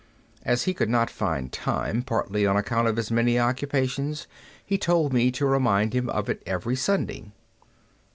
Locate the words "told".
4.79-5.13